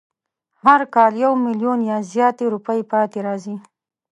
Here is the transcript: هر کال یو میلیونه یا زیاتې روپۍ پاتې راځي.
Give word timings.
هر 0.63 0.81
کال 0.95 1.13
یو 1.23 1.33
میلیونه 1.45 1.83
یا 1.91 1.97
زیاتې 2.11 2.45
روپۍ 2.53 2.79
پاتې 2.91 3.19
راځي. 3.27 3.55